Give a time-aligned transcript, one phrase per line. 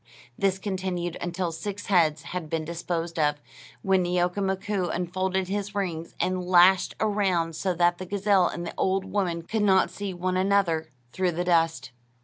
[0.35, 3.39] This continued until six heads had been disposed of,
[3.83, 8.73] when Neeoka Mkoo unfolded his rings and lashed around so that the gazelle and the
[8.79, 11.91] old woman could not see one another through the dust.